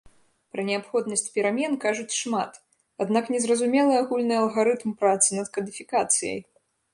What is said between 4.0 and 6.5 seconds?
агульны алгарытм працы над кадыфікацыяй.